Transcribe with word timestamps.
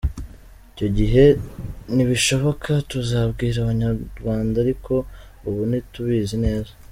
Icyo 0.71 0.87
gihe 0.97 1.25
nibishoboka 1.95 2.71
tuzabwira 2.91 3.57
abanyarwanda 3.59 4.55
ariko 4.63 4.93
ubu 5.47 5.61
ntitubizi 5.69 6.35
neza. 6.45 6.71